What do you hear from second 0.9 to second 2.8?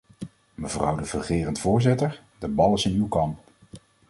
de fungerend voorzitter, de bal